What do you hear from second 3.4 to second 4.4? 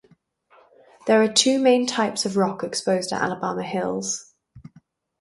Hills.